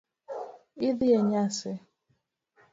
[0.87, 1.73] Idhi e nyasi?